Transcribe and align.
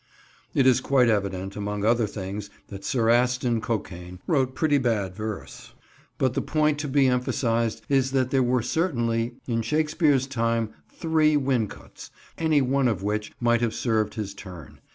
It 0.55 0.65
is 0.65 0.81
quite 0.81 1.09
evident, 1.09 1.55
among 1.55 1.85
other 1.85 2.07
things, 2.07 2.49
that 2.69 2.83
Sir 2.83 3.07
Aston 3.11 3.61
Cokain 3.61 4.17
wrote 4.25 4.55
pretty 4.55 4.79
bad 4.79 5.15
verse, 5.15 5.75
but 6.17 6.33
the 6.33 6.41
point 6.41 6.79
to 6.79 6.87
be 6.87 7.05
emphasised 7.05 7.83
is 7.87 8.09
that 8.09 8.31
there 8.31 8.41
were 8.41 8.63
certainly 8.63 9.35
in 9.45 9.61
Shakespeare's 9.61 10.25
time 10.25 10.71
three 10.89 11.37
"Wincots," 11.37 12.09
any 12.35 12.63
one 12.63 12.87
of 12.87 13.03
which 13.03 13.31
might 13.39 13.61
have 13.61 13.75
served 13.75 14.15
his 14.15 14.33
turn. 14.33 14.79